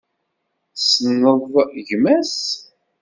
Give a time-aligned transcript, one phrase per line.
[0.75, 1.39] Tessneḍ
[1.87, 2.39] gma-s?